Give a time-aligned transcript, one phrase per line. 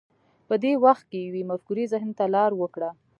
[0.47, 2.89] په دې وخت کې یوې مفکورې ذهن ته لار وکړه